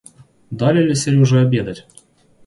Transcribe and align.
Дали 0.49 0.81
ли 0.83 0.95
Сереже 0.95 1.39
обедать? 1.41 1.85